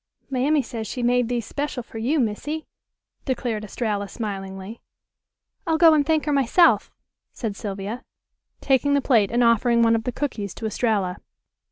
"Mammy 0.31 0.63
says 0.63 0.87
she 0.87 1.03
made 1.03 1.29
these 1.29 1.45
'special 1.45 1.83
for 1.83 1.99
you, 1.99 2.19
Missy," 2.19 2.65
declared 3.23 3.63
Estralla 3.63 4.07
smilingly. 4.07 4.81
"I'll 5.67 5.77
go 5.77 5.93
and 5.93 6.03
thank 6.03 6.25
her 6.25 6.33
myself," 6.33 6.91
said 7.33 7.55
Sylvia, 7.55 8.03
taking 8.61 8.95
the 8.95 9.01
plate, 9.01 9.29
and 9.29 9.43
offering 9.43 9.83
one 9.83 9.95
of 9.95 10.05
the 10.05 10.11
cookies 10.11 10.55
to 10.55 10.65
Estralla. 10.65 11.17